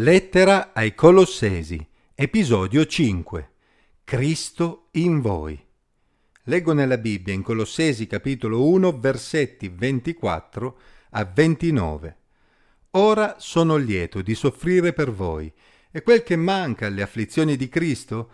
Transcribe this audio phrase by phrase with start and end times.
[0.00, 3.50] Lettera ai Colossesi, episodio 5.
[4.04, 5.60] Cristo in voi.
[6.44, 10.78] Leggo nella Bibbia in Colossesi capitolo 1 versetti 24
[11.10, 12.16] a 29.
[12.92, 15.52] Ora sono lieto di soffrire per voi
[15.90, 18.30] e quel che manca alle afflizioni di Cristo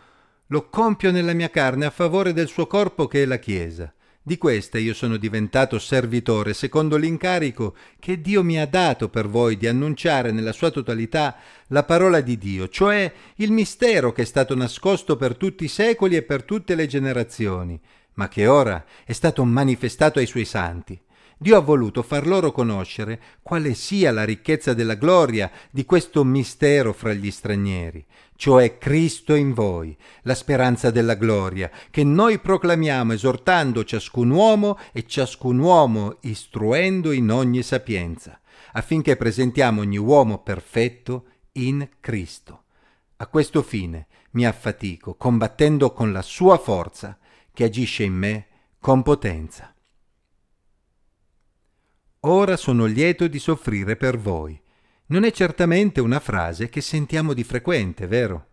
[0.49, 3.91] lo compio nella mia carne a favore del suo corpo che è la Chiesa
[4.27, 9.59] di queste io sono diventato servitore secondo l'incarico che Dio mi ha dato per voi
[9.59, 11.37] di annunciare nella sua totalità
[11.67, 16.17] la parola di Dio, cioè il mistero che è stato nascosto per tutti i secoli
[16.17, 17.79] e per tutte le generazioni,
[18.15, 20.99] ma che ora è stato manifestato ai suoi santi.
[21.39, 26.93] Dio ha voluto far loro conoscere quale sia la ricchezza della gloria di questo mistero
[26.93, 28.05] fra gli stranieri,
[28.37, 35.07] cioè Cristo in voi, la speranza della gloria, che noi proclamiamo esortando ciascun uomo e
[35.07, 38.41] ciascun uomo istruendo in ogni sapienza,
[38.73, 42.63] affinché presentiamo ogni uomo perfetto in Cristo.
[43.17, 47.19] A questo fine mi affatico, combattendo con la sua forza,
[47.53, 48.47] che agisce in me
[48.81, 49.74] con potenza.
[52.27, 54.59] Ora sono lieto di soffrire per voi.
[55.09, 58.47] Non è certamente una frase che sentiamo di frequente, vero?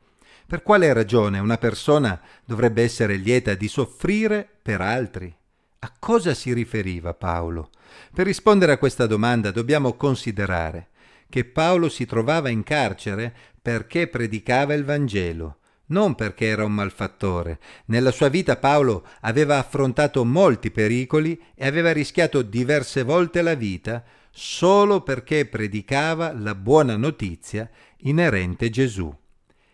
[0.46, 5.34] Per quale ragione una persona dovrebbe essere lieta di soffrire per altri?
[5.80, 7.70] A cosa si riferiva Paolo?
[8.14, 10.90] Per rispondere a questa domanda dobbiamo considerare
[11.30, 15.60] che Paolo si trovava in carcere perché predicava il Vangelo
[15.92, 17.60] non perché era un malfattore.
[17.86, 24.04] Nella sua vita Paolo aveva affrontato molti pericoli e aveva rischiato diverse volte la vita
[24.32, 27.70] solo perché predicava la buona notizia
[28.00, 29.14] inerente Gesù.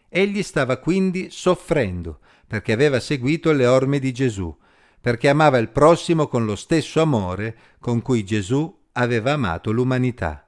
[0.10, 4.56] Egli stava quindi soffrendo perché aveva seguito le orme di Gesù,
[5.00, 10.47] perché amava il prossimo con lo stesso amore con cui Gesù aveva amato l'umanità.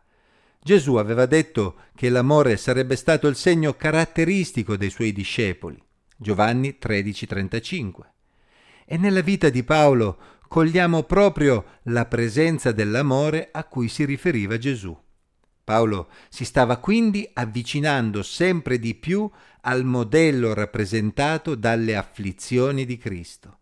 [0.62, 5.82] Gesù aveva detto che l'amore sarebbe stato il segno caratteristico dei suoi discepoli.
[6.18, 8.14] Giovanni 13:35.
[8.86, 14.98] E nella vita di Paolo cogliamo proprio la presenza dell'amore a cui si riferiva Gesù.
[15.64, 19.30] Paolo si stava quindi avvicinando sempre di più
[19.62, 23.60] al modello rappresentato dalle afflizioni di Cristo.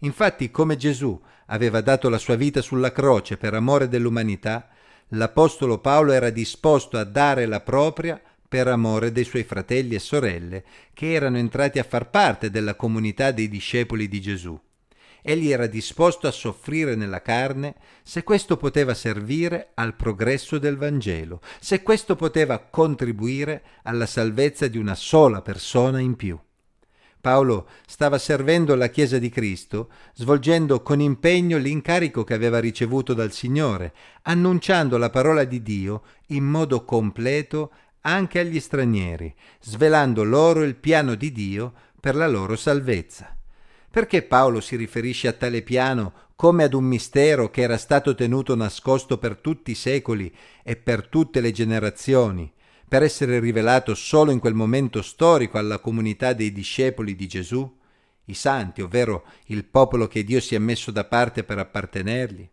[0.00, 4.70] Infatti, come Gesù aveva dato la sua vita sulla croce per amore dell'umanità,
[5.10, 10.64] l'Apostolo Paolo era disposto a dare la propria per amore dei suoi fratelli e sorelle
[10.92, 14.60] che erano entrati a far parte della comunità dei discepoli di Gesù.
[15.22, 21.40] Egli era disposto a soffrire nella carne se questo poteva servire al progresso del Vangelo,
[21.60, 26.38] se questo poteva contribuire alla salvezza di una sola persona in più.
[27.20, 33.30] Paolo stava servendo la Chiesa di Cristo, svolgendo con impegno l'incarico che aveva ricevuto dal
[33.30, 33.92] Signore,
[34.22, 37.72] annunciando la parola di Dio in modo completo
[38.02, 43.36] anche agli stranieri, svelando loro il piano di Dio per la loro salvezza.
[43.90, 48.54] Perché Paolo si riferisce a tale piano come ad un mistero che era stato tenuto
[48.56, 52.50] nascosto per tutti i secoli e per tutte le generazioni,
[52.90, 57.78] per essere rivelato solo in quel momento storico alla comunità dei discepoli di Gesù,
[58.24, 62.48] i santi, ovvero il popolo che Dio si è messo da parte per appartenergli.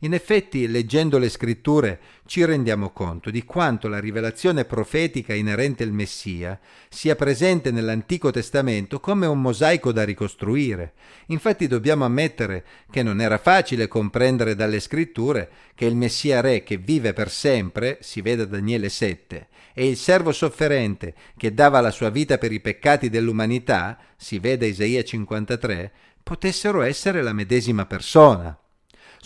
[0.00, 5.92] In effetti, leggendo le scritture, ci rendiamo conto di quanto la rivelazione profetica inerente al
[5.92, 6.58] Messia
[6.88, 10.92] sia presente nell'Antico Testamento come un mosaico da ricostruire.
[11.26, 16.76] Infatti dobbiamo ammettere che non era facile comprendere dalle scritture che il Messia Re che
[16.76, 22.10] vive per sempre, si vede Daniele 7, e il servo sofferente che dava la sua
[22.10, 25.92] vita per i peccati dell'umanità, si vede Isaia 53,
[26.22, 28.58] potessero essere la medesima persona.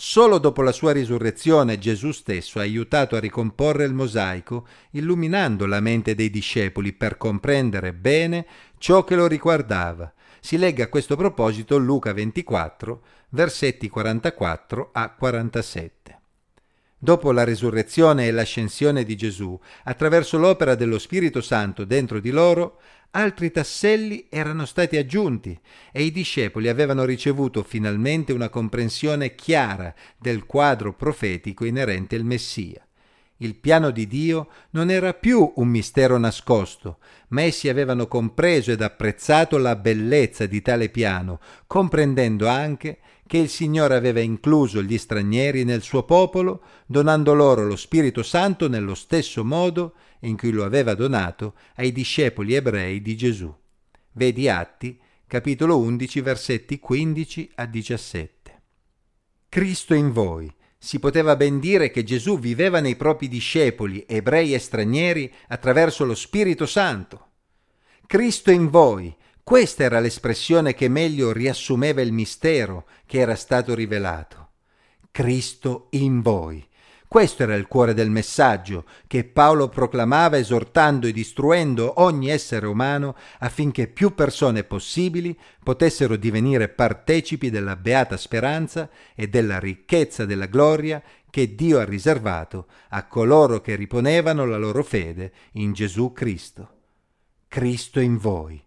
[0.01, 5.81] Solo dopo la sua risurrezione Gesù stesso ha aiutato a ricomporre il mosaico, illuminando la
[5.81, 8.45] mente dei discepoli per comprendere bene
[8.77, 10.13] ciò che lo riguardava.
[10.39, 13.01] Si legga a questo proposito Luca 24,
[13.31, 16.18] versetti 44 a 47.
[17.01, 22.81] Dopo la risurrezione e l'ascensione di Gesù, attraverso l'opera dello Spirito Santo dentro di loro,
[23.11, 25.57] altri tasselli erano stati aggiunti
[25.93, 32.85] e i discepoli avevano ricevuto finalmente una comprensione chiara del quadro profetico inerente al Messia.
[33.37, 36.97] Il piano di Dio non era più un mistero nascosto,
[37.29, 42.97] ma essi avevano compreso ed apprezzato la bellezza di tale piano, comprendendo anche
[43.29, 48.67] che il Signore aveva incluso gli stranieri nel suo popolo, donando loro lo Spirito Santo
[48.67, 53.55] nello stesso modo in cui lo aveva donato ai discepoli ebrei di Gesù.
[54.13, 58.61] Vedi Atti, capitolo 11, versetti 15 a 17.
[59.47, 64.57] Cristo in voi, si poteva ben dire che Gesù viveva nei propri discepoli, ebrei e
[64.57, 67.27] stranieri, attraverso lo Spirito Santo.
[68.07, 69.15] Cristo in voi,
[69.49, 74.49] questa era l'espressione che meglio riassumeva il mistero che era stato rivelato.
[75.09, 76.63] Cristo in voi.
[77.07, 83.15] Questo era il cuore del messaggio che Paolo proclamava esortando e istruendo ogni essere umano
[83.39, 91.01] affinché più persone possibili potessero divenire partecipi della beata speranza e della ricchezza della gloria
[91.27, 96.69] che Dio ha riservato a coloro che riponevano la loro fede in Gesù Cristo.
[97.47, 98.63] Cristo in voi.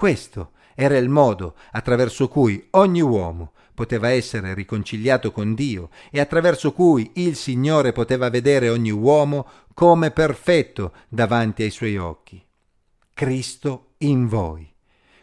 [0.00, 6.72] Questo era il modo attraverso cui ogni uomo poteva essere riconciliato con Dio e attraverso
[6.72, 12.42] cui il Signore poteva vedere ogni uomo come perfetto davanti ai suoi occhi.
[13.12, 14.72] Cristo in voi.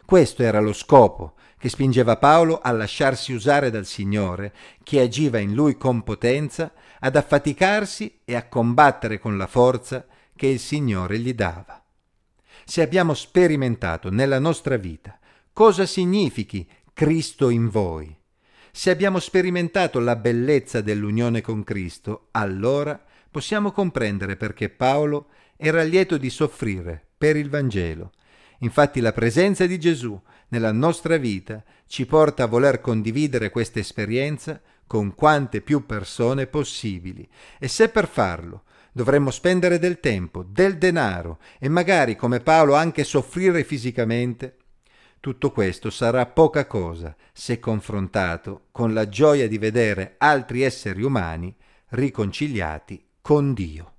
[0.04, 4.54] Questo era lo scopo che spingeva Paolo a lasciarsi usare dal Signore,
[4.84, 10.46] che agiva in lui con potenza, ad affaticarsi e a combattere con la forza che
[10.46, 11.82] il Signore gli dava.
[12.70, 15.18] Se abbiamo sperimentato nella nostra vita
[15.54, 18.14] cosa significhi Cristo in voi,
[18.70, 26.18] se abbiamo sperimentato la bellezza dell'unione con Cristo, allora possiamo comprendere perché Paolo era lieto
[26.18, 28.12] di soffrire per il Vangelo.
[28.58, 34.60] Infatti la presenza di Gesù nella nostra vita ci porta a voler condividere questa esperienza
[34.86, 37.26] con quante più persone possibili
[37.58, 38.64] e se per farlo
[38.98, 44.56] dovremmo spendere del tempo, del denaro e magari come Paolo anche soffrire fisicamente,
[45.20, 51.54] tutto questo sarà poca cosa se confrontato con la gioia di vedere altri esseri umani
[51.90, 53.97] riconciliati con Dio.